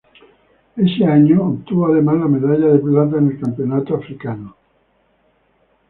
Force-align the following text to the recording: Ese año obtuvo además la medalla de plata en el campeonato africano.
Ese 0.77 1.05
año 1.05 1.43
obtuvo 1.49 1.85
además 1.85 2.15
la 2.17 2.27
medalla 2.27 2.73
de 2.73 2.79
plata 2.79 3.19
en 3.19 3.27
el 3.27 3.39
campeonato 3.39 3.95
africano. 3.95 4.55